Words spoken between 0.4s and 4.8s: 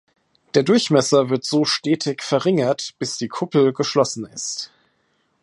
Der Durchmesser wird so stetig verringert, bis die Kuppel geschlossen ist.